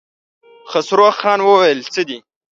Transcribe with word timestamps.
خسرو 0.71 1.07
خان 1.19 1.39
وويل: 1.43 1.79
څه 1.93 2.01
دي؟ 2.07 2.17